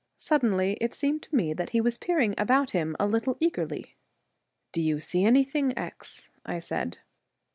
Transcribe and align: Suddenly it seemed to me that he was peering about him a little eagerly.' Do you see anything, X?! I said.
Suddenly 0.17 0.79
it 0.81 0.95
seemed 0.95 1.21
to 1.21 1.35
me 1.35 1.53
that 1.53 1.69
he 1.69 1.79
was 1.79 1.99
peering 1.99 2.33
about 2.35 2.71
him 2.71 2.95
a 2.99 3.05
little 3.05 3.37
eagerly.' 3.39 3.97
Do 4.73 4.81
you 4.81 4.99
see 4.99 5.23
anything, 5.25 5.77
X?! 5.77 6.31
I 6.43 6.57
said. 6.57 6.97